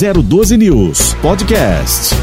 [0.00, 2.14] 012 News Podcast.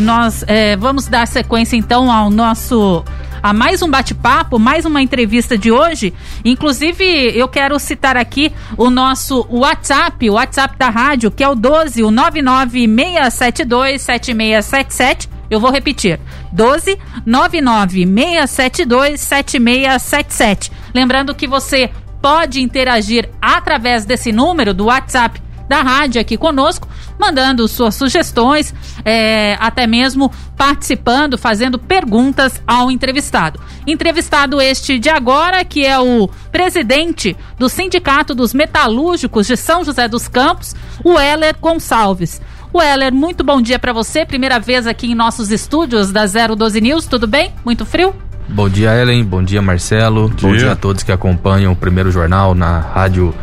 [0.00, 3.04] Nós é, vamos dar sequência então ao nosso
[3.40, 6.12] a mais um bate-papo, mais uma entrevista de hoje.
[6.44, 7.04] Inclusive,
[7.38, 12.02] eu quero citar aqui o nosso WhatsApp, o WhatsApp da rádio, que é o 12
[12.02, 15.30] o 99672 7677.
[15.48, 16.18] Eu vou repetir:
[16.50, 20.72] 12 99672 7677.
[20.92, 21.88] Lembrando que você
[22.20, 26.88] pode interagir através desse número do WhatsApp da rádio aqui conosco,
[27.18, 33.60] mandando suas sugestões, é, até mesmo participando, fazendo perguntas ao entrevistado.
[33.86, 40.08] Entrevistado este de agora, que é o presidente do Sindicato dos Metalúrgicos de São José
[40.08, 42.40] dos Campos, o Heller Gonçalves.
[42.72, 46.80] O Heller, muito bom dia para você, primeira vez aqui em nossos estúdios da 012
[46.80, 47.52] News, tudo bem?
[47.64, 48.14] Muito frio?
[48.48, 49.24] Bom dia, Ellen.
[49.24, 50.28] Bom dia, Marcelo.
[50.28, 53.34] Bom dia, bom dia a todos que acompanham o primeiro jornal na rádio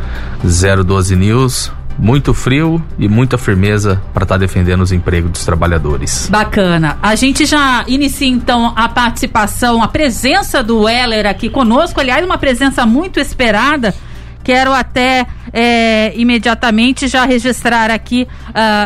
[0.44, 6.28] 012 News muito frio e muita firmeza para estar tá defendendo os empregos dos trabalhadores.
[6.30, 6.98] Bacana.
[7.02, 12.38] A gente já inicia então a participação, a presença do Weller aqui conosco, aliás, uma
[12.38, 13.94] presença muito esperada.
[14.44, 18.26] Quero até é, imediatamente já registrar aqui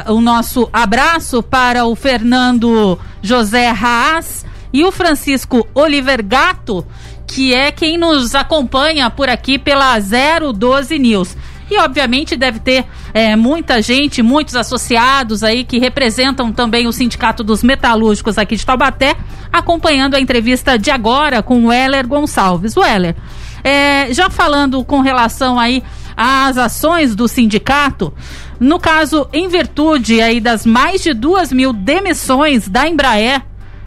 [0.06, 6.84] uh, o nosso abraço para o Fernando José Haas e o Francisco Oliver Gato,
[7.27, 11.36] que é quem nos acompanha por aqui pela 012 News.
[11.70, 17.42] E obviamente deve ter é, muita gente, muitos associados aí que representam também o Sindicato
[17.42, 19.17] dos Metalúrgicos aqui de Taubaté,
[19.53, 22.77] acompanhando a entrevista de agora com o Weller Gonçalves.
[22.77, 23.17] Weller,
[23.64, 25.83] é, já falando com relação aí
[26.17, 28.14] às ações do sindicato,
[28.61, 33.42] no caso, em virtude aí das mais de duas mil demissões da Embraer,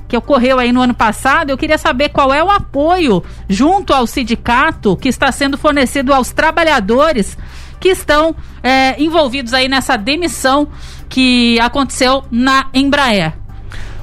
[0.07, 4.07] que ocorreu aí no ano passado, eu queria saber qual é o apoio junto ao
[4.07, 7.37] sindicato que está sendo fornecido aos trabalhadores
[7.79, 10.67] que estão é, envolvidos aí nessa demissão
[11.07, 13.33] que aconteceu na Embraer.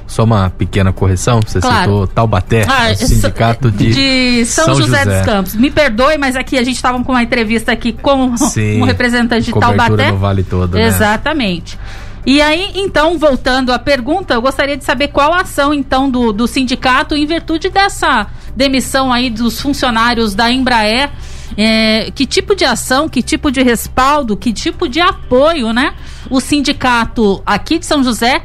[0.07, 1.79] Só uma pequena correção, você claro.
[1.79, 5.55] citou Taubaté, ah, sindicato de, de São, São José, José, dos Campos.
[5.55, 9.47] Me perdoe, mas aqui a gente estava com uma entrevista aqui com Sim, um representante
[9.47, 10.11] de Taubaté.
[10.11, 10.87] no Vale todo, né?
[10.87, 11.77] Exatamente.
[12.25, 16.33] E aí, então, voltando à pergunta, eu gostaria de saber qual a ação, então, do,
[16.33, 21.09] do sindicato em virtude dessa demissão aí dos funcionários da Embraer
[21.57, 25.95] é, que tipo de ação, que tipo de respaldo, que tipo de apoio, né?
[26.29, 28.43] O sindicato aqui de São José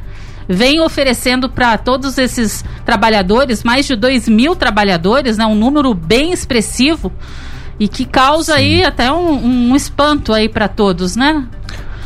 [0.49, 5.45] vem oferecendo para todos esses trabalhadores, mais de 2 mil trabalhadores, né?
[5.45, 7.13] Um número bem expressivo
[7.79, 8.59] e que causa Sim.
[8.59, 11.47] aí até um, um espanto aí para todos, né?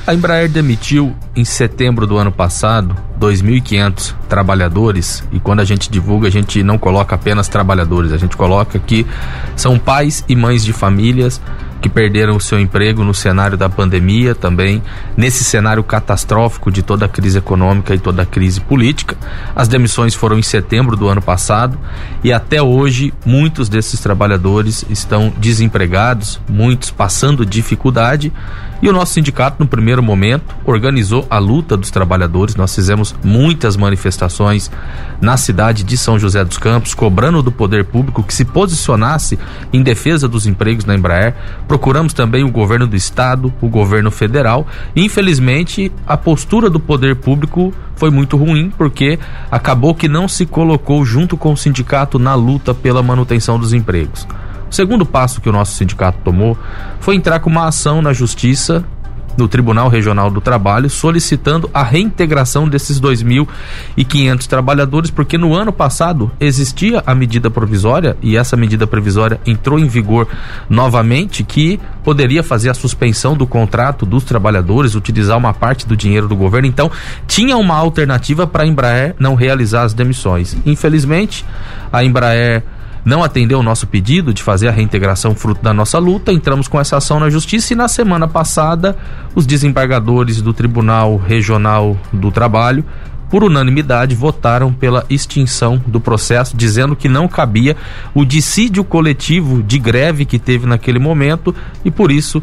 [0.06, 6.28] A Embraer demitiu em setembro do ano passado 2.500 trabalhadores e quando a gente divulga
[6.28, 9.06] a gente não coloca apenas trabalhadores, a gente coloca que
[9.54, 11.40] são pais e mães de famílias
[11.80, 14.82] que perderam o seu emprego no cenário da pandemia, também
[15.16, 19.16] nesse cenário catastrófico de toda a crise econômica e toda a crise política.
[19.54, 21.78] As demissões foram em setembro do ano passado
[22.24, 28.32] e até hoje muitos desses trabalhadores estão desempregados, muitos passando dificuldade.
[28.82, 32.56] E o nosso sindicato, no primeiro momento, organizou a luta dos trabalhadores.
[32.56, 34.70] Nós fizemos muitas manifestações
[35.20, 39.38] na cidade de São José dos Campos, cobrando do poder público que se posicionasse
[39.72, 41.34] em defesa dos empregos na Embraer
[41.66, 44.66] Procuramos também o governo do estado, o governo federal.
[44.94, 49.18] Infelizmente, a postura do poder público foi muito ruim porque
[49.50, 54.26] acabou que não se colocou junto com o sindicato na luta pela manutenção dos empregos.
[54.70, 56.58] O segundo passo que o nosso sindicato tomou
[57.00, 58.84] foi entrar com uma ação na justiça
[59.36, 66.30] no Tribunal Regional do Trabalho solicitando a reintegração desses 2.500 trabalhadores, porque no ano passado
[66.40, 70.28] existia a medida provisória e essa medida provisória entrou em vigor
[70.68, 76.28] novamente que poderia fazer a suspensão do contrato dos trabalhadores, utilizar uma parte do dinheiro
[76.28, 76.68] do governo.
[76.68, 76.90] Então,
[77.26, 80.56] tinha uma alternativa para a Embraer não realizar as demissões.
[80.64, 81.44] Infelizmente,
[81.92, 82.62] a Embraer
[83.06, 86.80] não atendeu o nosso pedido de fazer a reintegração fruto da nossa luta, entramos com
[86.80, 88.96] essa ação na justiça e na semana passada
[89.32, 92.84] os desembargadores do Tribunal Regional do Trabalho
[93.30, 97.76] por unanimidade, votaram pela extinção do processo, dizendo que não cabia
[98.14, 101.54] o dissídio coletivo de greve que teve naquele momento
[101.84, 102.42] e por isso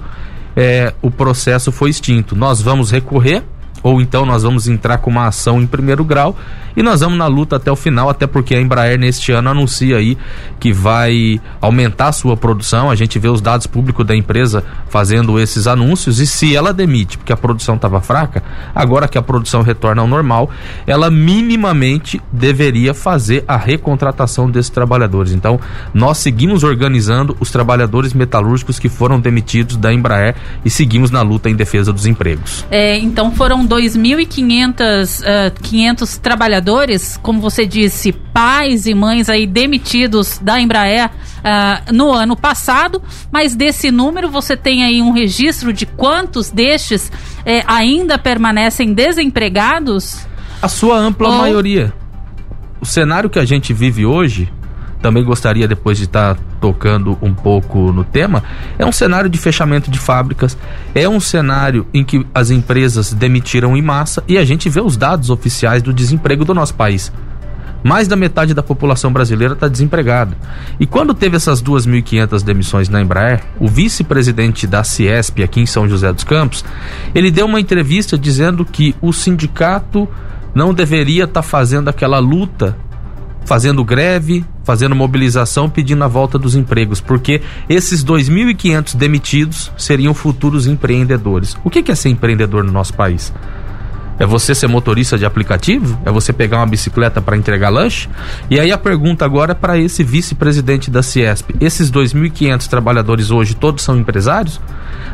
[0.56, 2.36] é, o processo foi extinto.
[2.36, 3.44] Nós vamos recorrer
[3.83, 6.35] ou então nós vamos entrar com uma ação em primeiro grau
[6.75, 9.97] e nós vamos na luta até o final, até porque a Embraer neste ano anuncia
[9.97, 10.18] aí
[10.59, 12.89] que vai aumentar a sua produção.
[12.89, 17.18] A gente vê os dados públicos da empresa fazendo esses anúncios e se ela demite,
[17.18, 18.44] porque a produção estava fraca,
[18.74, 20.50] agora que a produção retorna ao normal,
[20.88, 25.31] ela minimamente deveria fazer a recontratação desses trabalhadores.
[25.31, 25.59] Então,
[25.94, 30.35] nós seguimos organizando os trabalhadores metalúrgicos que foram demitidos da Embraer
[30.65, 32.65] e seguimos na luta em defesa dos empregos.
[32.71, 40.37] É, então foram 2.500 uh, 500 trabalhadores, como você disse, pais e mães aí demitidos
[40.37, 45.85] da Embraer uh, no ano passado, mas desse número você tem aí um registro de
[45.85, 47.11] quantos destes
[47.45, 50.27] eh, ainda permanecem desempregados?
[50.61, 51.37] A sua ampla Ou...
[51.37, 51.93] maioria.
[52.79, 54.51] O cenário que a gente vive hoje
[55.03, 58.41] também gostaria depois de estar tá tocando um pouco no tema,
[58.79, 60.57] é um cenário de fechamento de fábricas,
[60.95, 64.95] é um cenário em que as empresas demitiram em massa e a gente vê os
[64.95, 67.11] dados oficiais do desemprego do nosso país.
[67.83, 70.38] Mais da metade da população brasileira está desempregada.
[70.79, 75.89] E quando teve essas 2.500 demissões na Embraer, o vice-presidente da Ciesp aqui em São
[75.89, 76.63] José dos Campos,
[77.13, 80.07] ele deu uma entrevista dizendo que o sindicato
[80.56, 82.77] não deveria estar tá fazendo aquela luta
[83.45, 90.68] fazendo greve, fazendo mobilização, pedindo a volta dos empregos, porque esses 2.500 demitidos seriam futuros
[90.68, 91.57] empreendedores.
[91.63, 93.34] O que é ser empreendedor no nosso país?
[94.19, 96.00] É você ser motorista de aplicativo?
[96.06, 98.07] É você pegar uma bicicleta para entregar lanche?
[98.50, 103.56] E aí a pergunta agora é para esse vice-presidente da Ciesp: esses 2.500 trabalhadores hoje
[103.56, 104.62] todos são empresários?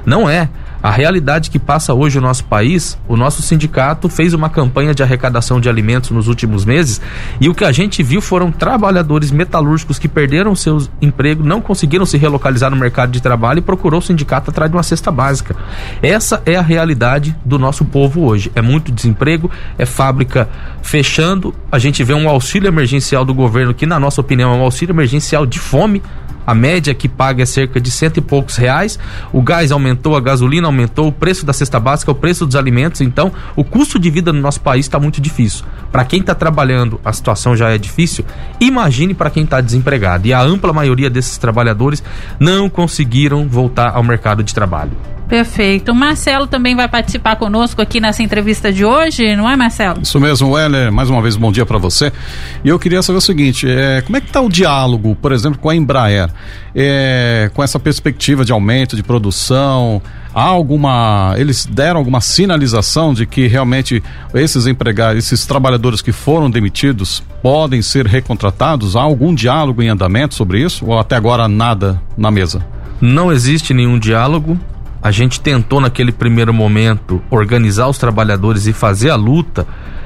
[0.05, 0.49] Não é.
[0.81, 5.03] A realidade que passa hoje o nosso país, o nosso sindicato fez uma campanha de
[5.03, 7.01] arrecadação de alimentos nos últimos meses
[7.41, 12.05] e o que a gente viu foram trabalhadores metalúrgicos que perderam seus empregos, não conseguiram
[12.05, 15.53] se relocalizar no mercado de trabalho e procurou o sindicato atrás de uma cesta básica.
[16.01, 18.49] Essa é a realidade do nosso povo hoje.
[18.55, 20.47] É muito desemprego, é fábrica
[20.81, 24.61] fechando, a gente vê um auxílio emergencial do governo que, na nossa opinião, é um
[24.61, 26.01] auxílio emergencial de fome
[26.49, 28.97] a média que paga é cerca de cento e poucos reais.
[29.31, 33.01] O gás aumentou, a gasolina aumentou, o preço da cesta básica, o preço dos alimentos.
[33.01, 35.63] Então, o custo de vida no nosso país está muito difícil.
[35.91, 38.25] Para quem está trabalhando, a situação já é difícil.
[38.59, 40.25] Imagine para quem está desempregado.
[40.27, 42.01] E a ampla maioria desses trabalhadores
[42.39, 45.18] não conseguiram voltar ao mercado de trabalho.
[45.29, 45.91] Perfeito.
[45.91, 50.01] O Marcelo também vai participar conosco aqui nessa entrevista de hoje, não é, Marcelo?
[50.01, 50.91] Isso mesmo, Weller.
[50.91, 52.11] Mais uma vez, bom dia para você.
[52.63, 55.59] E eu queria saber o seguinte: é, como é que está o diálogo, por exemplo,
[55.59, 56.31] com a Embraer?
[56.73, 60.01] É, com essa perspectiva de aumento de produção?
[60.33, 61.35] Há alguma.
[61.37, 64.01] Eles deram alguma sinalização de que realmente
[64.33, 68.95] esses empregados, esses trabalhadores que foram demitidos podem ser recontratados?
[68.95, 70.87] Há algum diálogo em andamento sobre isso?
[70.87, 72.65] Ou até agora nada na mesa?
[72.99, 74.59] Não existe nenhum diálogo
[75.01, 79.65] a gente tentou naquele primeiro momento organizar os trabalhadores e fazer a luta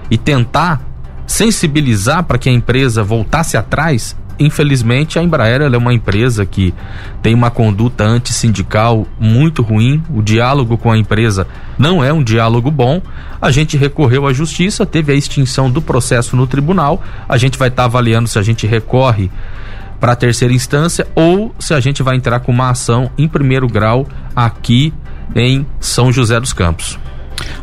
[0.10, 0.82] e tentar
[1.26, 4.16] sensibilizar para que a empresa voltasse atrás.
[4.40, 6.74] Infelizmente, a Embraer é uma empresa que
[7.22, 10.04] tem uma conduta antissindical muito ruim.
[10.10, 11.48] O diálogo com a empresa
[11.78, 13.02] não é um diálogo bom.
[13.42, 17.02] A gente recorreu à justiça, teve a extinção do processo no tribunal.
[17.30, 19.30] A gente vai estar tá avaliando se a gente recorre
[20.04, 23.70] para a terceira instância ou se a gente vai entrar com uma ação em primeiro
[23.70, 24.06] grau
[24.36, 24.94] aqui
[25.34, 27.00] em São José dos Campos.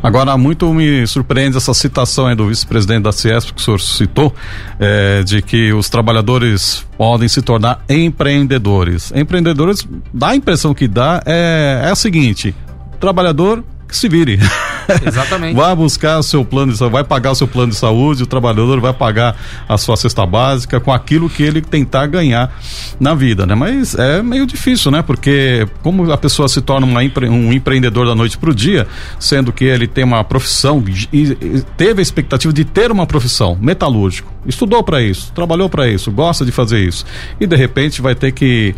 [0.02, 4.34] Agora, muito me surpreende essa citação do vice-presidente da Ciesp que o senhor citou,
[4.78, 9.12] é, de que os trabalhadores podem se tornar empreendedores.
[9.14, 12.54] Empreendedores, dá a impressão que dá é, é a seguinte:
[12.98, 14.38] trabalhador que se vire.
[15.06, 15.54] Exatamente.
[15.54, 18.26] vai buscar o seu plano de saúde, vai pagar o seu plano de saúde, o
[18.26, 19.36] trabalhador vai pagar
[19.68, 22.52] a sua cesta básica com aquilo que ele tentar ganhar
[22.98, 23.54] na vida, né?
[23.54, 25.02] Mas é meio difícil, né?
[25.02, 28.86] Porque como a pessoa se torna uma, um empreendedor da noite para o dia,
[29.18, 30.82] sendo que ele tem uma profissão
[31.12, 36.10] e, teve a expectativa de ter uma profissão, metalúrgico, estudou para isso, trabalhou para isso,
[36.10, 37.04] gosta de fazer isso
[37.38, 38.74] e de repente vai ter que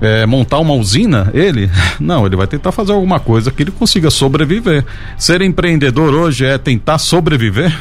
[0.00, 4.10] é, montar uma usina, ele não, ele vai tentar fazer alguma coisa que ele consiga
[4.10, 4.84] sobreviver.
[5.16, 7.74] Ser empreendedor hoje é tentar sobreviver?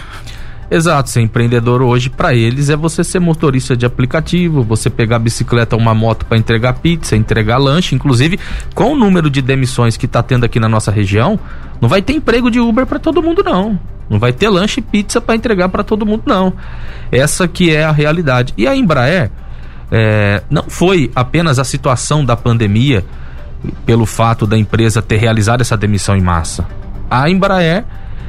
[0.71, 5.75] Exato, ser empreendedor hoje para eles é você ser motorista de aplicativo, você pegar bicicleta
[5.75, 8.39] ou uma moto para entregar pizza, entregar lanche, inclusive
[8.73, 11.37] com o número de demissões que está tendo aqui na nossa região,
[11.81, 13.77] não vai ter emprego de Uber para todo mundo não.
[14.09, 16.53] Não vai ter lanche e pizza para entregar para todo mundo não.
[17.11, 18.53] Essa que é a realidade.
[18.55, 19.29] E a Embraer
[19.91, 23.03] é, não foi apenas a situação da pandemia
[23.85, 26.65] pelo fato da empresa ter realizado essa demissão em massa.
[27.09, 27.83] A Embraer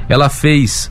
[0.08, 0.90] ela fez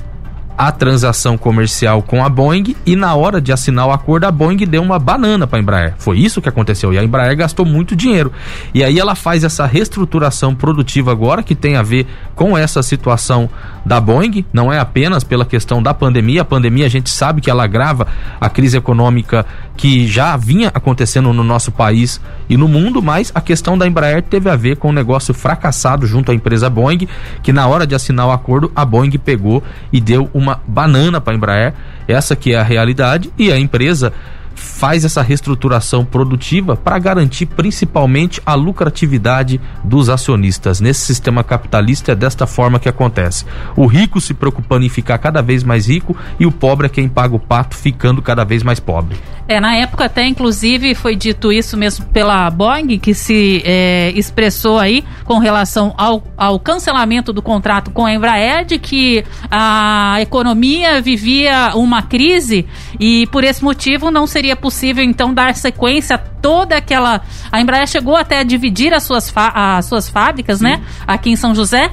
[0.57, 4.57] a transação comercial com a Boeing e na hora de assinar o acordo a Boeing
[4.57, 5.93] deu uma banana para a Embraer.
[5.97, 8.31] Foi isso que aconteceu e a Embraer gastou muito dinheiro.
[8.73, 13.49] E aí ela faz essa reestruturação produtiva agora que tem a ver com essa situação
[13.85, 16.41] da Boeing, não é apenas pela questão da pandemia.
[16.41, 18.07] A pandemia a gente sabe que ela agrava
[18.39, 19.45] a crise econômica
[19.77, 24.21] que já vinha acontecendo no nosso país e no mundo, mas a questão da Embraer
[24.23, 27.07] teve a ver com um negócio fracassado junto à empresa Boeing,
[27.43, 31.19] que na hora de assinar o acordo a Boeing pegou e deu uma uma banana
[31.19, 31.73] para a Embraer,
[32.07, 34.13] essa que é a realidade, e a empresa
[34.55, 40.79] faz essa reestruturação produtiva para garantir principalmente a lucratividade dos acionistas.
[40.79, 43.45] Nesse sistema capitalista é desta forma que acontece.
[43.75, 47.07] O rico se preocupando em ficar cada vez mais rico e o pobre é quem
[47.07, 49.17] paga o pato ficando cada vez mais pobre.
[49.47, 54.79] É, na época até inclusive foi dito isso mesmo pela Boeing, que se é, expressou
[54.79, 60.99] aí com relação ao, ao cancelamento do contrato com a Embraer, de que a economia
[60.99, 62.65] vivia uma crise
[62.99, 67.21] e por esse motivo não seria possível então dar sequência a toda aquela.
[67.49, 70.81] A Embraer chegou até a dividir as suas, as suas fábricas, né, Sim.
[70.81, 71.89] né, aqui em São José.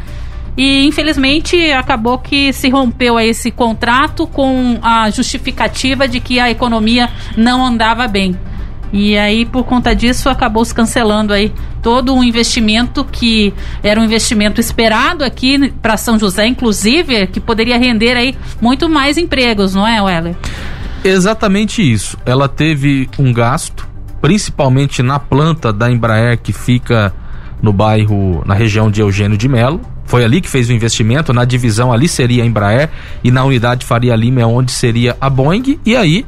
[0.57, 7.09] E infelizmente acabou que se rompeu esse contrato com a justificativa de que a economia
[7.37, 8.37] não andava bem.
[8.93, 11.51] E aí, por conta disso, acabou se cancelando aí
[11.83, 17.79] todo um investimento que era um investimento esperado aqui para São José, inclusive, que poderia
[17.79, 20.37] render aí muito mais empregos, não é, Weller?
[21.05, 22.17] Exatamente isso.
[22.25, 23.89] Ela teve um gasto,
[24.21, 27.13] principalmente na planta da Embraer que fica
[27.61, 31.45] no bairro, na região de Eugênio de Melo, foi ali que fez o investimento, na
[31.45, 32.91] divisão ali seria a Embraer
[33.23, 36.27] e na unidade Faria Lima é onde seria a Boeing e aí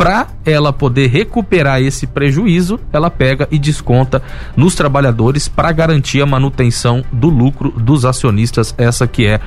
[0.00, 4.22] para ela poder recuperar esse prejuízo, ela pega e desconta
[4.56, 9.38] nos trabalhadores para garantir a manutenção do lucro dos acionistas, essa que é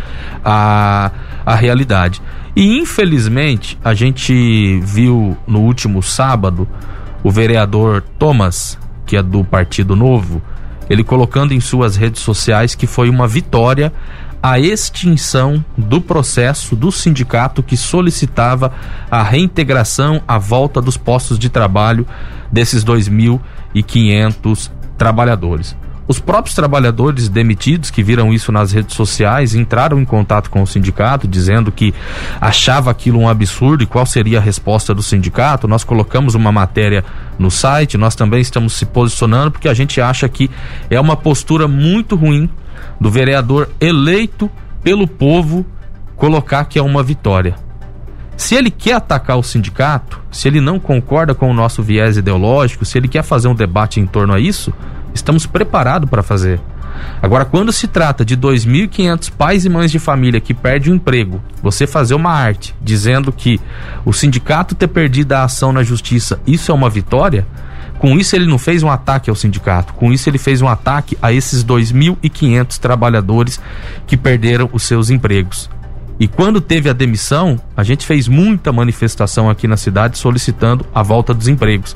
[0.46, 1.10] a,
[1.44, 2.22] a realidade.
[2.56, 6.68] E infelizmente, a gente viu no último sábado
[7.24, 10.40] o vereador Thomas, que é do Partido Novo,
[10.88, 13.92] ele colocando em suas redes sociais que foi uma vitória
[14.44, 18.74] a extinção do processo do sindicato que solicitava
[19.10, 22.06] a reintegração, a volta dos postos de trabalho
[22.52, 25.78] desses 2.500 trabalhadores.
[26.06, 30.68] Os próprios trabalhadores demitidos que viram isso nas redes sociais entraram em contato com o
[30.68, 31.94] sindicato dizendo que
[32.42, 35.70] achava aquilo um absurdo e qual seria a resposta do sindicato.
[35.70, 37.06] Nós colocamos uma matéria
[37.38, 40.50] no site, nós também estamos se posicionando porque a gente acha que
[40.90, 42.50] é uma postura muito ruim
[43.00, 44.50] do vereador eleito
[44.84, 45.66] pelo povo
[46.16, 47.56] colocar que é uma vitória.
[48.36, 52.86] Se ele quer atacar o sindicato, se ele não concorda com o nosso viés ideológico,
[52.86, 54.74] se ele quer fazer um debate em torno a isso,
[55.14, 56.60] estamos preparados para fazer.
[57.22, 61.42] Agora, quando se trata de 2.500 pais e mães de família que perdem o emprego,
[61.62, 63.60] você fazer uma arte dizendo que
[64.04, 67.48] o sindicato ter perdido a ação na justiça, isso é uma vitória,
[68.00, 71.18] com isso ele não fez um ataque ao sindicato, com isso ele fez um ataque
[71.22, 73.62] a esses 2.500 trabalhadores
[74.06, 75.70] que perderam os seus empregos.
[76.20, 81.02] E quando teve a demissão, a gente fez muita manifestação aqui na cidade solicitando a
[81.02, 81.96] volta dos empregos.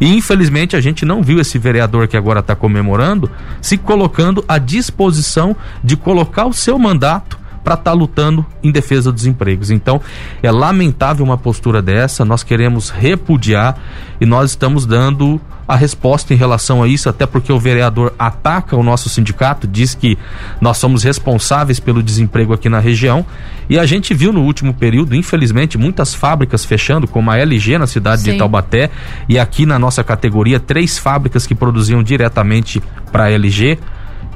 [0.00, 4.58] E infelizmente a gente não viu esse vereador que agora está comemorando se colocando à
[4.58, 9.72] disposição de colocar o seu mandato para estar tá lutando em defesa dos empregos.
[9.72, 10.00] Então,
[10.40, 13.76] é lamentável uma postura dessa, nós queremos repudiar
[14.20, 18.76] e nós estamos dando a resposta em relação a isso, até porque o vereador ataca
[18.76, 20.16] o nosso sindicato, diz que
[20.60, 23.26] nós somos responsáveis pelo desemprego aqui na região.
[23.68, 27.86] E a gente viu no último período, infelizmente, muitas fábricas fechando, como a LG na
[27.86, 28.32] cidade Sim.
[28.32, 28.90] de Taubaté,
[29.28, 32.80] e aqui na nossa categoria, três fábricas que produziam diretamente
[33.10, 33.78] para a LG,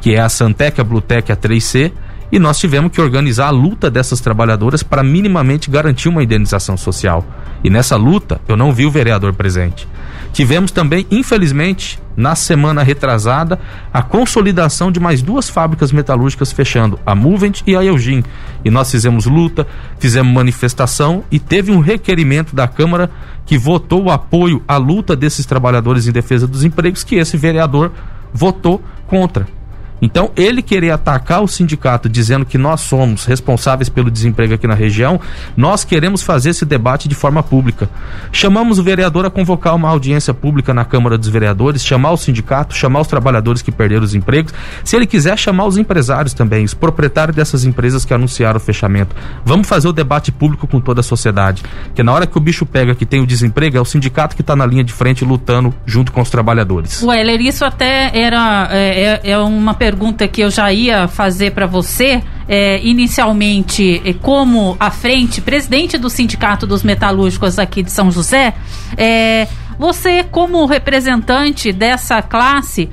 [0.00, 1.92] que é a Santec, a Blutec a 3C
[2.32, 7.24] e nós tivemos que organizar a luta dessas trabalhadoras para minimamente garantir uma indenização social.
[7.64, 9.88] E nessa luta eu não vi o vereador presente.
[10.32, 13.58] Tivemos também, infelizmente, na semana retrasada,
[13.92, 18.22] a consolidação de mais duas fábricas metalúrgicas fechando, a Movent e a Eugin.
[18.64, 19.66] E nós fizemos luta,
[19.98, 23.10] fizemos manifestação e teve um requerimento da Câmara
[23.44, 27.90] que votou o apoio à luta desses trabalhadores em defesa dos empregos, que esse vereador
[28.32, 29.59] votou contra.
[30.00, 34.74] Então, ele querer atacar o sindicato dizendo que nós somos responsáveis pelo desemprego aqui na
[34.74, 35.20] região,
[35.56, 37.88] nós queremos fazer esse debate de forma pública.
[38.32, 42.74] Chamamos o vereador a convocar uma audiência pública na Câmara dos Vereadores, chamar o sindicato,
[42.74, 44.54] chamar os trabalhadores que perderam os empregos.
[44.84, 49.14] Se ele quiser, chamar os empresários também, os proprietários dessas empresas que anunciaram o fechamento.
[49.44, 51.62] Vamos fazer o debate público com toda a sociedade.
[51.94, 54.42] Que na hora que o bicho pega que tem o desemprego, é o sindicato que
[54.42, 57.02] está na linha de frente lutando junto com os trabalhadores.
[57.02, 61.50] Weller, isso até era é, é, é uma pergunta pergunta que eu já ia fazer
[61.50, 62.22] para você.
[62.46, 68.54] É, inicialmente, é, como à frente, presidente do Sindicato dos Metalúrgicos aqui de São José,
[68.96, 69.46] é,
[69.78, 72.88] você, como representante dessa classe,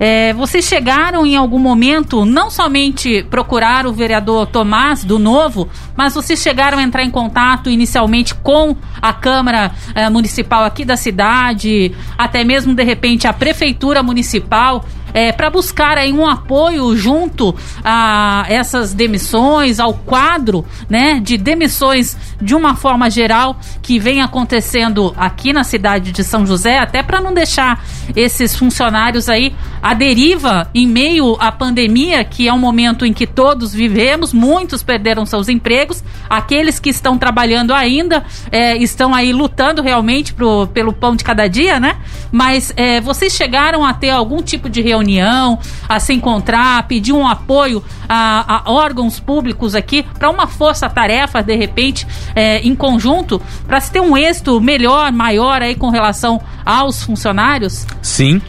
[0.00, 6.14] é, vocês chegaram em algum momento não somente procurar o vereador Tomás do Novo, mas
[6.14, 11.92] vocês chegaram a entrar em contato inicialmente com a Câmara é, Municipal aqui da cidade,
[12.16, 18.44] até mesmo de repente a Prefeitura Municipal é, para buscar aí um apoio junto a
[18.48, 25.52] essas demissões, ao quadro né, de demissões de uma forma geral que vem acontecendo aqui
[25.52, 30.86] na cidade de São José, até para não deixar esses funcionários aí à deriva em
[30.86, 36.02] meio à pandemia, que é um momento em que todos vivemos, muitos perderam seus empregos,
[36.28, 41.48] aqueles que estão trabalhando ainda é, estão aí lutando realmente pro, pelo pão de cada
[41.48, 41.96] dia, né?
[42.30, 46.82] Mas é, vocês chegaram a ter algum tipo de reunião reunião, a se encontrar, a
[46.82, 52.74] pedir um apoio a, a órgãos públicos aqui para uma força-tarefa, de repente, é, em
[52.74, 57.86] conjunto, para se ter um êxito melhor, maior aí com relação aos funcionários?
[58.02, 58.40] Sim.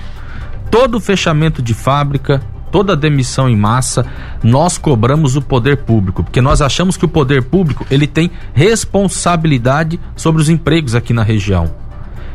[0.69, 2.41] Todo fechamento de fábrica,
[2.71, 4.05] toda demissão em massa,
[4.43, 9.99] nós cobramos o poder público, porque nós achamos que o poder público ele tem responsabilidade
[10.15, 11.73] sobre os empregos aqui na região.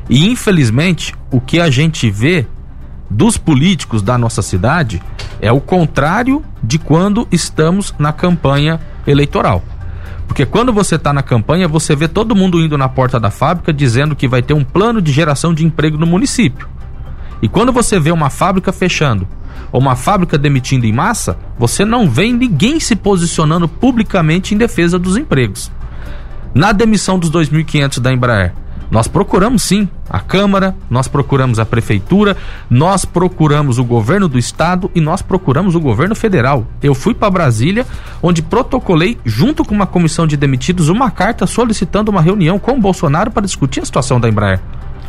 [0.08, 2.46] E infelizmente, o que a gente vê
[3.08, 5.02] dos políticos da nossa cidade
[5.40, 9.62] é o contrário de quando estamos na campanha eleitoral.
[10.26, 13.72] Porque quando você está na campanha, você vê todo mundo indo na porta da fábrica
[13.72, 16.68] dizendo que vai ter um plano de geração de emprego no município.
[17.40, 19.26] E quando você vê uma fábrica fechando
[19.70, 24.98] ou uma fábrica demitindo em massa, você não vê ninguém se posicionando publicamente em defesa
[24.98, 25.70] dos empregos.
[26.54, 28.54] Na demissão dos 2.500 da Embraer,
[28.90, 32.36] nós procuramos sim a Câmara, nós procuramos a Prefeitura,
[32.70, 36.66] nós procuramos o governo do Estado e nós procuramos o governo federal.
[36.82, 37.86] Eu fui para Brasília,
[38.22, 42.80] onde protocolei, junto com uma comissão de demitidos, uma carta solicitando uma reunião com o
[42.80, 44.60] Bolsonaro para discutir a situação da Embraer.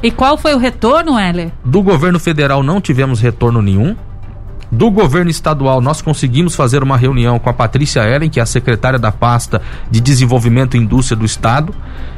[0.01, 1.51] E qual foi o retorno, Heller?
[1.65, 3.95] Do governo federal não tivemos retorno nenhum
[4.71, 8.45] do governo estadual, nós conseguimos fazer uma reunião com a Patrícia Ellen, que é a
[8.45, 11.73] secretária da pasta de Desenvolvimento e Indústria do Estado.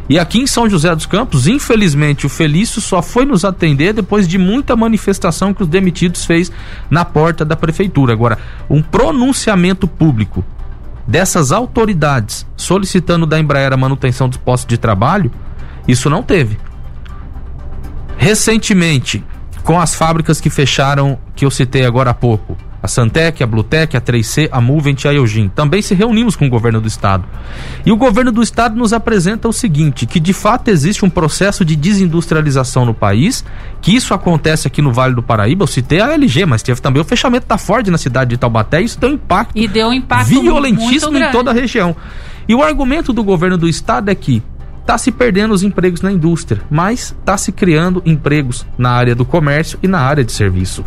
[0.09, 4.27] E aqui em São José dos Campos, infelizmente, o Felício só foi nos atender depois
[4.27, 6.51] de muita manifestação que os demitidos fez
[6.89, 8.13] na porta da prefeitura.
[8.13, 10.43] Agora, um pronunciamento público
[11.05, 15.31] dessas autoridades solicitando da Embraer a manutenção dos postos de trabalho,
[15.87, 16.57] isso não teve.
[18.17, 19.23] Recentemente,
[19.63, 22.57] com as fábricas que fecharam, que eu citei agora há pouco.
[22.81, 25.49] A Santec, a Blutec, a 3C, a Movent e a Eugin.
[25.49, 27.25] Também se reunimos com o governo do estado.
[27.85, 31.65] E o governo do estado nos apresenta o seguinte, que de fato existe um processo
[31.65, 33.43] de desindustrialização no país,
[33.81, 35.63] que isso acontece aqui no Vale do Paraíba.
[35.63, 38.81] Eu citei a LG, mas teve também o fechamento da Ford na cidade de Taubaté,
[38.81, 41.93] isso deu um impacto, e deu um impacto violentíssimo em toda a região.
[42.47, 44.41] E o argumento do governo do estado é que
[44.89, 49.23] está se perdendo os empregos na indústria, mas está se criando empregos na área do
[49.23, 50.83] comércio e na área de serviço.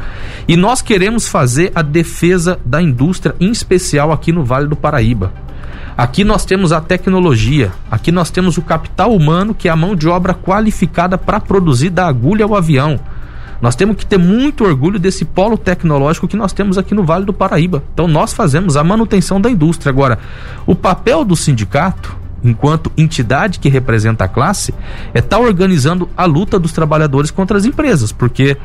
[0.49, 5.33] E nós queremos fazer a defesa da indústria, em especial aqui no Vale do Paraíba.
[5.97, 9.95] Aqui nós temos a tecnologia, aqui nós temos o capital humano, que é a mão
[9.95, 12.99] de obra qualificada para produzir da agulha ao avião.
[13.61, 17.25] Nós temos que ter muito orgulho desse polo tecnológico que nós temos aqui no Vale
[17.25, 17.85] do Paraíba.
[17.95, 19.91] Então nós fazemos a manutenção da indústria.
[19.91, 20.19] Agora,
[20.67, 24.75] o papel do sindicato enquanto entidade que representa a classe,
[25.15, 28.57] é estar tá organizando a luta dos trabalhadores contra as empresas, porque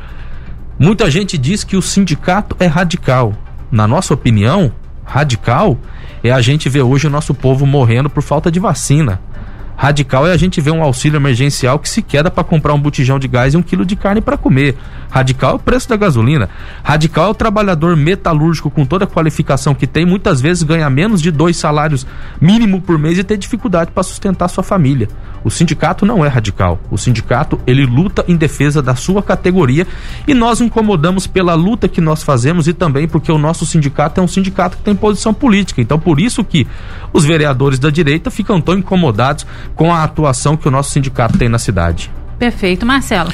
[0.78, 3.32] muita gente diz que o sindicato é radical.
[3.70, 4.72] Na nossa opinião,
[5.04, 5.78] radical
[6.22, 9.20] é a gente ver hoje o nosso povo morrendo por falta de vacina.
[9.80, 13.16] Radical é a gente ver um auxílio emergencial que se queda para comprar um botijão
[13.16, 14.76] de gás e um quilo de carne para comer.
[15.08, 16.50] Radical é o preço da gasolina.
[16.82, 21.22] Radical é o trabalhador metalúrgico com toda a qualificação que tem, muitas vezes ganha menos
[21.22, 22.04] de dois salários
[22.40, 25.08] mínimo por mês e ter dificuldade para sustentar sua família.
[25.44, 26.80] O sindicato não é radical.
[26.90, 29.86] O sindicato ele luta em defesa da sua categoria
[30.26, 34.24] e nós incomodamos pela luta que nós fazemos e também porque o nosso sindicato é
[34.24, 35.80] um sindicato que tem posição política.
[35.80, 36.66] Então por isso que
[37.12, 41.48] os vereadores da direita ficam tão incomodados com a atuação que o nosso sindicato tem
[41.48, 42.10] na cidade.
[42.38, 43.32] Perfeito, Marcelo.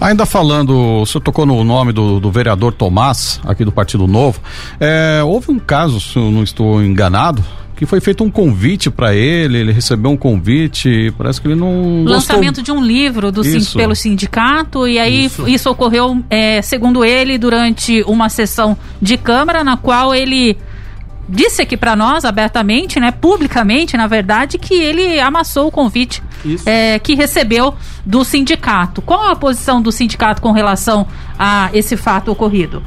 [0.00, 4.40] Ainda falando, o senhor tocou no nome do, do vereador Tomás, aqui do Partido Novo.
[4.80, 7.44] É, houve um caso, se eu não estou enganado,
[7.76, 12.04] que foi feito um convite para ele, ele recebeu um convite, parece que ele não.
[12.04, 12.64] Lançamento gostou.
[12.64, 13.42] de um livro do
[13.74, 19.62] pelo sindicato, e aí isso, isso ocorreu, é, segundo ele, durante uma sessão de Câmara,
[19.62, 20.56] na qual ele
[21.28, 26.22] disse aqui para nós abertamente, né, publicamente, na verdade, que ele amassou o convite
[26.64, 29.02] é, que recebeu do sindicato.
[29.02, 31.06] Qual a posição do sindicato com relação
[31.38, 32.82] a esse fato ocorrido?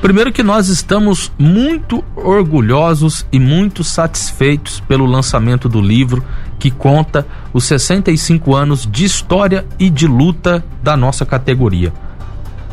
[0.00, 6.24] Primeiro que nós estamos muito orgulhosos e muito satisfeitos pelo lançamento do livro
[6.58, 11.92] que conta os 65 anos de história e de luta da nossa categoria.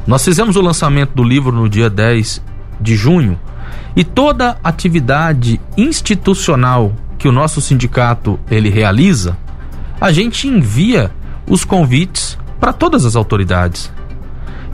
[0.07, 2.41] Nós fizemos o lançamento do livro no dia 10
[2.81, 3.39] de junho
[3.95, 9.37] e toda atividade institucional que o nosso sindicato ele realiza,
[9.99, 11.11] a gente envia
[11.47, 13.91] os convites para todas as autoridades.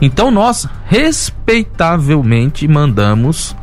[0.00, 3.56] Então nós respeitavelmente mandamos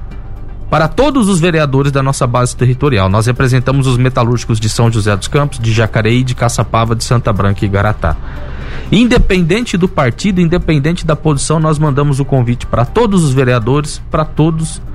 [0.69, 3.07] para todos os vereadores da nossa base territorial.
[3.07, 7.31] Nós representamos os metalúrgicos de São José dos Campos, de Jacareí, de Caçapava, de Santa
[7.31, 8.17] Branca e Garatá.
[8.91, 14.25] Independente do partido, independente da posição, nós mandamos o convite para todos os vereadores, para
[14.25, 14.92] todos os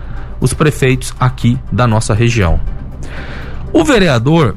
[0.52, 2.60] prefeitos aqui da nossa região.
[3.72, 4.56] O vereador,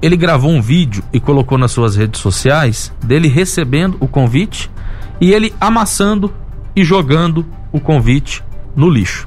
[0.00, 4.70] ele gravou um vídeo e colocou nas suas redes sociais dele recebendo o convite
[5.20, 6.32] e ele amassando
[6.74, 8.42] e jogando o convite
[8.76, 9.26] no lixo.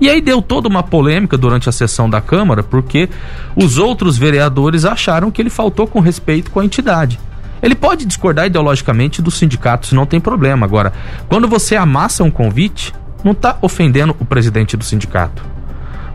[0.00, 3.08] E aí deu toda uma polêmica durante a sessão da Câmara, porque
[3.56, 7.18] os outros vereadores acharam que ele faltou com respeito com a entidade.
[7.60, 10.64] Ele pode discordar ideologicamente dos sindicatos, não tem problema.
[10.64, 10.92] Agora,
[11.28, 12.94] quando você amassa um convite,
[13.28, 15.44] não está ofendendo o presidente do sindicato.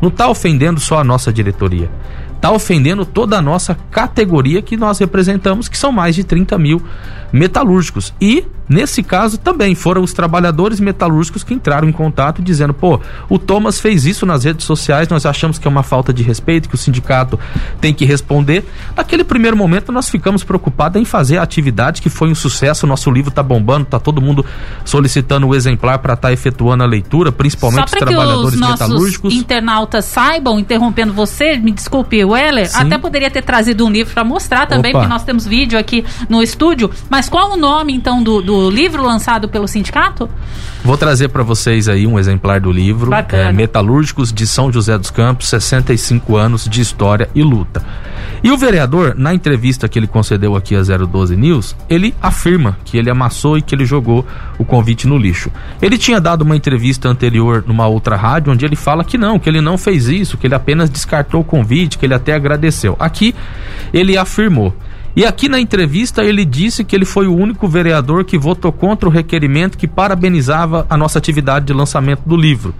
[0.02, 1.88] Não está ofendendo só a nossa diretoria.
[2.36, 6.82] Está ofendendo toda a nossa categoria que nós representamos, que são mais de 30 mil
[7.34, 8.13] metalúrgicos.
[8.22, 13.38] E Nesse caso também foram os trabalhadores metalúrgicos que entraram em contato dizendo: pô, o
[13.38, 16.76] Thomas fez isso nas redes sociais, nós achamos que é uma falta de respeito, que
[16.76, 17.39] o sindicato
[17.82, 18.65] tem que responder.
[18.96, 23.12] Naquele primeiro momento nós ficamos preocupados em fazer a atividade que foi um sucesso, nosso
[23.12, 24.46] livro está bombando, está todo mundo
[24.86, 29.34] solicitando o exemplar para estar tá efetuando a leitura, principalmente os trabalhadores os metalúrgicos.
[29.34, 32.78] internautas saibam, interrompendo você, me desculpe, Weller, Sim.
[32.78, 35.00] até poderia ter trazido um livro para mostrar também, Opa.
[35.00, 38.69] porque nós temos vídeo aqui no estúdio, mas qual o nome então do, do do
[38.69, 40.29] livro lançado pelo sindicato?
[40.83, 43.12] Vou trazer para vocês aí um exemplar do livro.
[43.29, 47.83] É, Metalúrgicos de São José dos Campos, 65 anos de história e luta.
[48.43, 52.97] E o vereador, na entrevista que ele concedeu aqui a 012 News, ele afirma que
[52.97, 54.25] ele amassou e que ele jogou
[54.57, 55.49] o convite no lixo.
[55.81, 59.49] Ele tinha dado uma entrevista anterior numa outra rádio onde ele fala que não, que
[59.49, 62.95] ele não fez isso, que ele apenas descartou o convite, que ele até agradeceu.
[62.99, 63.33] Aqui
[63.93, 64.75] ele afirmou
[65.15, 69.08] e aqui na entrevista ele disse que ele foi o único vereador que votou contra
[69.08, 72.73] o requerimento que parabenizava a nossa atividade de lançamento do livro.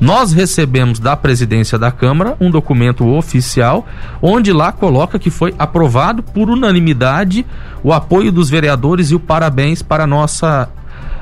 [0.00, 3.86] Nós recebemos da presidência da Câmara um documento oficial
[4.22, 7.44] onde lá coloca que foi aprovado por unanimidade
[7.82, 10.70] o apoio dos vereadores e o parabéns para a nossa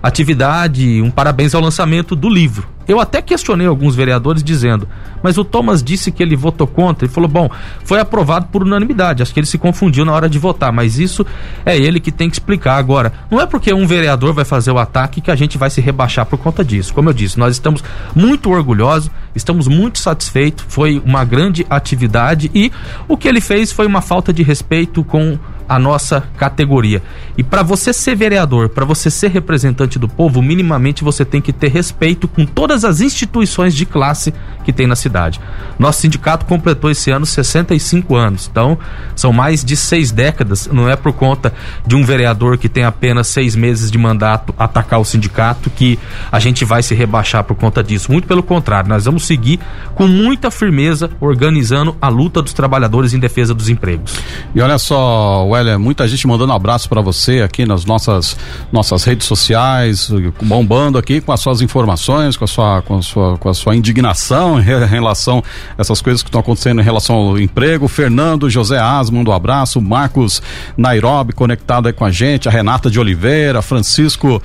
[0.00, 2.77] atividade, um parabéns ao lançamento do livro.
[2.88, 4.88] Eu até questionei alguns vereadores dizendo,
[5.22, 7.50] mas o Thomas disse que ele votou contra e falou: bom,
[7.84, 9.22] foi aprovado por unanimidade.
[9.22, 11.24] Acho que ele se confundiu na hora de votar, mas isso
[11.66, 12.76] é ele que tem que explicar.
[12.76, 15.82] Agora, não é porque um vereador vai fazer o ataque que a gente vai se
[15.82, 16.94] rebaixar por conta disso.
[16.94, 20.64] Como eu disse, nós estamos muito orgulhosos, estamos muito satisfeitos.
[20.66, 22.72] Foi uma grande atividade e
[23.06, 27.02] o que ele fez foi uma falta de respeito com a nossa categoria.
[27.36, 31.52] E para você ser vereador, para você ser representante do povo, minimamente você tem que
[31.52, 34.32] ter respeito com todas as instituições de classe
[34.64, 35.40] que tem na cidade.
[35.78, 38.78] Nosso sindicato completou esse ano 65 anos, então
[39.14, 40.68] são mais de seis décadas.
[40.72, 41.52] Não é por conta
[41.86, 45.98] de um vereador que tem apenas seis meses de mandato atacar o sindicato que
[46.30, 48.10] a gente vai se rebaixar por conta disso.
[48.10, 49.60] Muito pelo contrário, nós vamos seguir
[49.94, 54.14] com muita firmeza organizando a luta dos trabalhadores em defesa dos empregos.
[54.54, 58.36] E olha só, o Wélia, muita gente mandando um abraço para você aqui nas nossas,
[58.70, 60.08] nossas redes sociais,
[60.40, 63.74] bombando aqui com as suas informações, com a sua, com a sua, com a sua
[63.74, 65.42] indignação em relação
[65.76, 67.88] a essas coisas que estão acontecendo em relação ao emprego.
[67.88, 69.80] Fernando José Asmund, um abraço.
[69.80, 70.40] Marcos
[70.76, 74.40] Nairobi conectado aí com a gente, a Renata de Oliveira, Francisco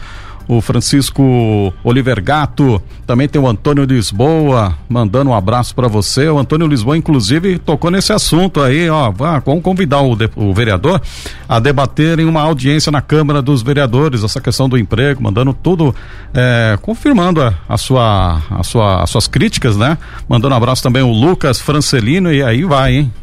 [0.47, 6.27] o Francisco Oliver Gato, também tem o Antônio Lisboa, mandando um abraço para você.
[6.27, 9.11] O Antônio Lisboa, inclusive, tocou nesse assunto aí, ó.
[9.11, 11.01] vamos convidar o, de, o vereador
[11.47, 15.95] a debater em uma audiência na Câmara dos Vereadores essa questão do emprego, mandando tudo,
[16.33, 19.97] é, confirmando a, a, sua, a sua, as suas críticas, né?
[20.27, 23.13] Mandando um abraço também o Lucas Francelino e aí vai, hein?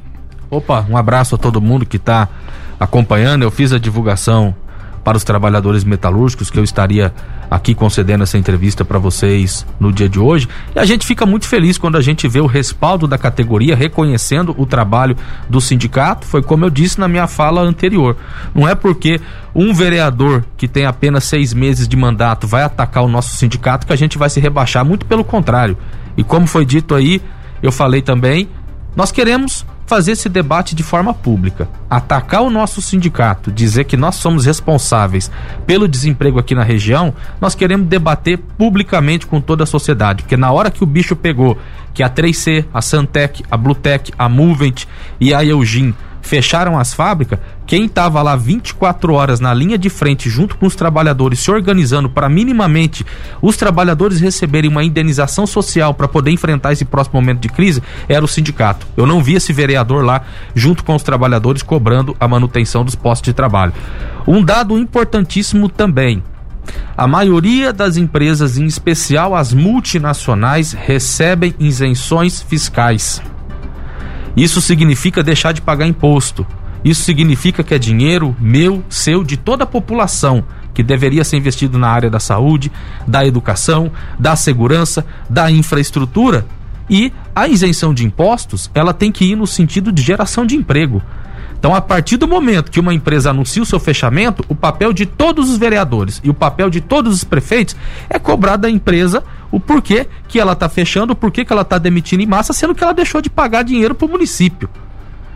[0.50, 2.28] Opa, um abraço a todo mundo que está
[2.78, 3.42] acompanhando.
[3.42, 4.54] Eu fiz a divulgação
[5.02, 7.12] para os trabalhadores metalúrgicos que eu estaria
[7.50, 10.48] aqui concedendo essa entrevista para vocês no dia de hoje.
[10.74, 14.54] E a gente fica muito feliz quando a gente vê o respaldo da categoria reconhecendo
[14.56, 15.16] o trabalho
[15.48, 16.26] do sindicato.
[16.26, 18.16] Foi como eu disse na minha fala anterior.
[18.54, 19.20] Não é porque
[19.54, 23.92] um vereador que tem apenas seis meses de mandato vai atacar o nosso sindicato que
[23.92, 24.84] a gente vai se rebaixar.
[24.84, 25.76] Muito pelo contrário.
[26.16, 27.20] E como foi dito aí,
[27.62, 28.48] eu falei também
[28.96, 34.14] Nós queremos fazer esse debate de forma pública, atacar o nosso sindicato, dizer que nós
[34.14, 35.28] somos responsáveis
[35.66, 40.52] pelo desemprego aqui na região, nós queremos debater publicamente com toda a sociedade, porque na
[40.52, 41.58] hora que o bicho pegou,
[41.92, 44.84] que a 3C, a Santec, a Bluetech, a Movent
[45.18, 50.28] e a Eugin fecharam as fábricas, quem estava lá 24 horas na linha de frente
[50.28, 53.04] junto com os trabalhadores se organizando para minimamente
[53.40, 58.24] os trabalhadores receberem uma indenização social para poder enfrentar esse próximo momento de crise era
[58.24, 58.86] o sindicato.
[58.96, 60.22] Eu não vi esse vereador lá
[60.54, 63.72] junto com os trabalhadores cobrando a manutenção dos postos de trabalho.
[64.26, 66.22] Um dado importantíssimo também,
[66.96, 73.22] a maioria das empresas, em especial as multinacionais, recebem isenções fiscais.
[74.36, 76.46] Isso significa deixar de pagar imposto.
[76.84, 81.78] Isso significa que é dinheiro meu, seu, de toda a população que deveria ser investido
[81.78, 82.70] na área da saúde,
[83.06, 86.46] da educação, da segurança, da infraestrutura.
[86.88, 91.02] E a isenção de impostos, ela tem que ir no sentido de geração de emprego.
[91.60, 95.04] Então, a partir do momento que uma empresa anuncia o seu fechamento, o papel de
[95.04, 97.76] todos os vereadores e o papel de todos os prefeitos
[98.08, 101.76] é cobrar da empresa o porquê que ela está fechando, o porquê que ela está
[101.76, 104.70] demitindo em massa, sendo que ela deixou de pagar dinheiro para o município.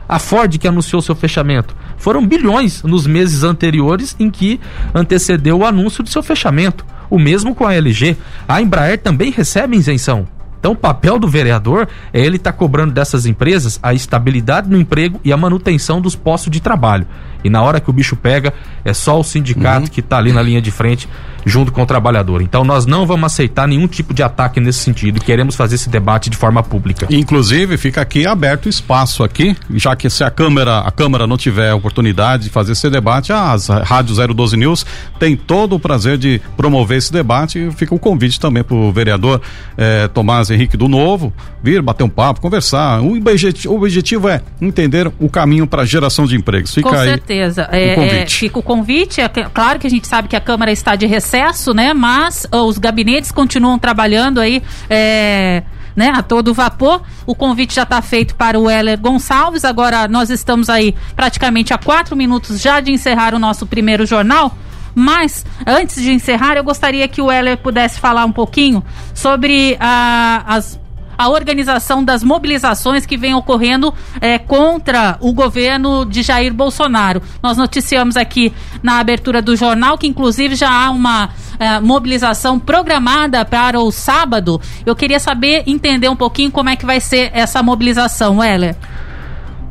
[0.08, 1.76] A Ford que anunciou seu fechamento.
[1.98, 4.58] Foram bilhões nos meses anteriores em que
[4.94, 6.86] antecedeu o anúncio do seu fechamento.
[7.10, 8.16] O mesmo com a LG.
[8.48, 10.26] A Embraer também recebe isenção.
[10.64, 14.78] Então, o papel do vereador é ele estar tá cobrando dessas empresas a estabilidade no
[14.78, 17.06] emprego e a manutenção dos postos de trabalho.
[17.44, 18.54] E na hora que o bicho pega,
[18.84, 19.86] é só o sindicato uhum.
[19.86, 21.08] que está ali na linha de frente
[21.44, 22.40] junto com o trabalhador.
[22.40, 26.30] Então nós não vamos aceitar nenhum tipo de ataque nesse sentido queremos fazer esse debate
[26.30, 27.06] de forma pública.
[27.10, 31.72] Inclusive, fica aqui aberto espaço aqui, já que se a Câmara, a Câmara não tiver
[31.72, 34.86] oportunidade de fazer esse debate, as Rádio 012 News
[35.18, 37.70] tem todo o prazer de promover esse debate.
[37.76, 39.40] Fica o convite também para o vereador
[39.76, 41.32] eh, Tomás Henrique do Novo
[41.64, 43.00] vir bater um papo, conversar.
[43.00, 46.74] O objetivo, o objetivo é entender o caminho para a geração de empregos.
[46.74, 47.33] Fica com aí certeza.
[47.70, 49.20] É, é, fica o convite.
[49.20, 51.92] É, claro que a gente sabe que a Câmara está de recesso, né?
[51.92, 54.62] Mas os gabinetes continuam trabalhando aí.
[54.88, 55.62] É,
[55.96, 57.02] né, a todo vapor.
[57.24, 59.64] O convite já está feito para o Heller Gonçalves.
[59.64, 64.56] Agora nós estamos aí praticamente a quatro minutos já de encerrar o nosso primeiro jornal.
[64.94, 70.44] Mas, antes de encerrar, eu gostaria que o Heller pudesse falar um pouquinho sobre ah,
[70.46, 70.78] as
[71.16, 77.22] a organização das mobilizações que vem ocorrendo é, contra o governo de Jair Bolsonaro.
[77.42, 83.44] Nós noticiamos aqui na abertura do jornal que, inclusive, já há uma é, mobilização programada
[83.44, 84.60] para o sábado.
[84.84, 88.76] Eu queria saber, entender um pouquinho como é que vai ser essa mobilização, Weller.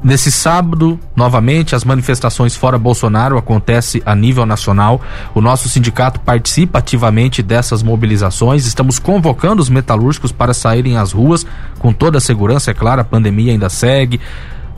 [0.04, 5.00] Nesse sábado, novamente, as manifestações fora Bolsonaro acontecem a nível nacional.
[5.34, 8.66] O nosso sindicato participa ativamente dessas mobilizações.
[8.66, 11.46] Estamos convocando os metalúrgicos para saírem às ruas
[11.80, 14.20] com toda a segurança, é claro, a pandemia ainda segue.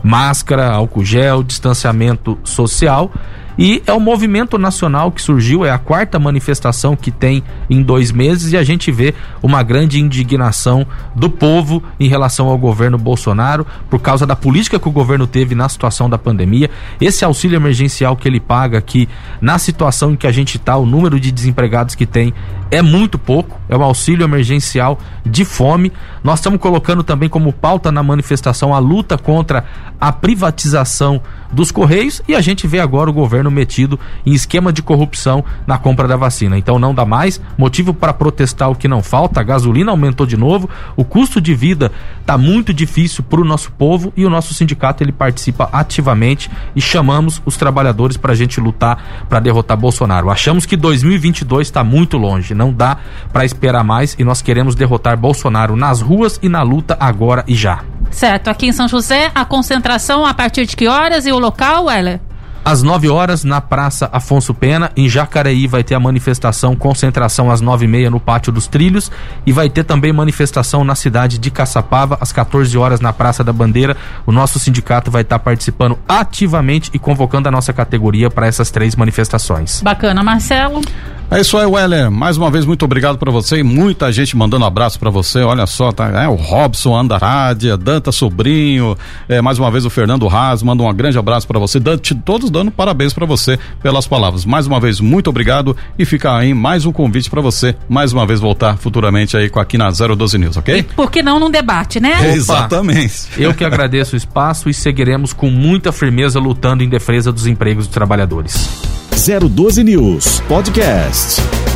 [0.00, 3.10] Máscara, álcool gel, distanciamento social
[3.58, 8.12] e é o movimento nacional que surgiu, é a quarta manifestação que tem em dois
[8.12, 13.66] meses e a gente vê uma grande indignação do povo em relação ao governo Bolsonaro
[13.88, 16.70] por causa da política que o governo teve na situação da pandemia.
[17.00, 19.08] Esse auxílio emergencial que ele paga aqui,
[19.40, 22.34] na situação em que a gente está, o número de desempregados que tem
[22.70, 25.92] é muito pouco, é um auxílio emergencial de fome.
[26.22, 29.64] Nós estamos colocando também como pauta na manifestação a luta contra
[30.00, 31.20] a privatização
[31.52, 35.78] dos Correios e a gente vê agora o governo metido em esquema de corrupção na
[35.78, 36.58] compra da vacina.
[36.58, 39.40] Então não dá mais motivo para protestar o que não falta.
[39.40, 43.70] A gasolina aumentou de novo, o custo de vida está muito difícil para o nosso
[43.72, 48.60] povo e o nosso sindicato ele participa ativamente e chamamos os trabalhadores para a gente
[48.60, 50.30] lutar para derrotar Bolsonaro.
[50.30, 52.96] Achamos que 2022 está muito longe, não dá
[53.32, 57.54] para esperar mais e nós queremos derrotar Bolsonaro nas ruas e na luta agora e
[57.54, 57.84] já.
[58.10, 61.90] Certo, aqui em São José, a concentração a partir de que horas e o local,
[61.90, 62.20] Heller?
[62.66, 67.60] Às 9 horas, na Praça Afonso Pena, em Jacareí, vai ter a manifestação, concentração às
[67.60, 69.08] 9 e meia no Pátio dos Trilhos.
[69.46, 73.52] E vai ter também manifestação na cidade de Caçapava, às 14 horas, na Praça da
[73.52, 73.96] Bandeira.
[74.26, 78.96] O nosso sindicato vai estar participando ativamente e convocando a nossa categoria para essas três
[78.96, 79.80] manifestações.
[79.80, 80.80] Bacana, Marcelo.
[81.28, 82.08] É isso aí, Weller.
[82.08, 85.40] Mais uma vez, muito obrigado para você e muita gente mandando abraço para você.
[85.40, 86.08] Olha só, tá?
[86.22, 88.96] É o Robson Andarádia, Danta Sobrinho,
[89.28, 91.80] é, mais uma vez o Fernando Raz, manda um grande abraço para você.
[91.80, 94.44] Dante, todos dando parabéns para você pelas palavras.
[94.44, 98.24] Mais uma vez, muito obrigado e fica aí mais um convite para você, mais uma
[98.24, 100.78] vez voltar futuramente aí com aqui na 012 News, ok?
[100.78, 102.14] E por que não num debate, né?
[102.14, 103.26] Opa, Exatamente.
[103.36, 107.86] Eu que agradeço o espaço e seguiremos com muita firmeza lutando em defesa dos empregos
[107.86, 108.96] dos trabalhadores.
[109.12, 111.75] 012 News Podcast.